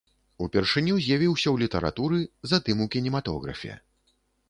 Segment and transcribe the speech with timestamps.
[0.45, 2.19] Упершыню з'явіўся ў літаратуры,
[2.55, 3.73] затым у кінематографе.